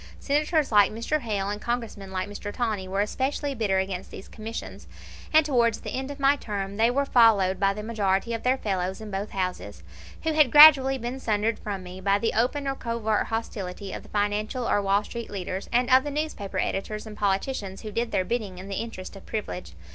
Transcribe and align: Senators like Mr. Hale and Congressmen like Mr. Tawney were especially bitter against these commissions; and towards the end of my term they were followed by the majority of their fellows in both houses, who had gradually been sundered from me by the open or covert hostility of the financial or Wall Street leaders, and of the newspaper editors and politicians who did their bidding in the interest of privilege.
Senators 0.19 0.71
like 0.71 0.91
Mr. 0.91 1.19
Hale 1.19 1.49
and 1.49 1.61
Congressmen 1.61 2.11
like 2.11 2.27
Mr. 2.27 2.51
Tawney 2.51 2.87
were 2.87 3.01
especially 3.01 3.53
bitter 3.53 3.77
against 3.77 4.09
these 4.09 4.27
commissions; 4.27 4.87
and 5.31 5.45
towards 5.45 5.81
the 5.81 5.91
end 5.91 6.09
of 6.09 6.19
my 6.19 6.35
term 6.35 6.77
they 6.77 6.89
were 6.89 7.05
followed 7.05 7.59
by 7.59 7.71
the 7.71 7.83
majority 7.83 8.33
of 8.33 8.41
their 8.41 8.57
fellows 8.57 8.99
in 8.99 9.11
both 9.11 9.29
houses, 9.29 9.83
who 10.23 10.33
had 10.33 10.49
gradually 10.51 10.97
been 10.97 11.19
sundered 11.19 11.59
from 11.59 11.83
me 11.83 12.01
by 12.01 12.17
the 12.17 12.33
open 12.33 12.67
or 12.67 12.73
covert 12.73 13.27
hostility 13.27 13.93
of 13.93 14.01
the 14.01 14.09
financial 14.09 14.67
or 14.67 14.81
Wall 14.81 15.03
Street 15.03 15.29
leaders, 15.29 15.69
and 15.71 15.87
of 15.91 16.03
the 16.03 16.09
newspaper 16.09 16.57
editors 16.57 17.05
and 17.05 17.15
politicians 17.15 17.81
who 17.83 17.91
did 17.91 18.11
their 18.11 18.25
bidding 18.25 18.57
in 18.57 18.69
the 18.69 18.81
interest 18.81 19.15
of 19.15 19.27
privilege. 19.27 19.73